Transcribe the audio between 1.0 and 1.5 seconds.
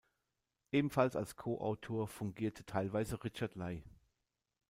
als